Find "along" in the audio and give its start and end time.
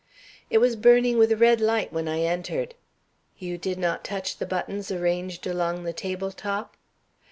5.45-5.83